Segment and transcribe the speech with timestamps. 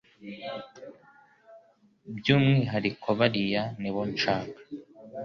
[2.17, 4.59] byumwihariko bariya nibo nshaka